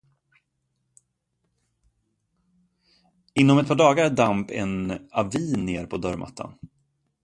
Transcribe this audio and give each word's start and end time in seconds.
Inom 3.33 3.57
ett 3.57 3.67
par 3.67 3.75
dagar 3.75 4.09
damp 4.09 4.51
en 4.51 4.99
avi 5.11 5.55
ner 5.57 5.85
på 5.85 5.97
dörrmattan. 5.97 6.53